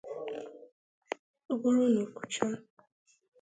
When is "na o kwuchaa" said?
1.93-2.55